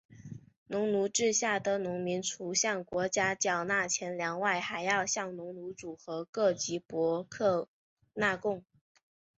[0.65, 7.69] 农奴制下的农民除向国家缴纳钱粮外还要向农奴主和各级伯克
[8.15, 8.65] 纳贡。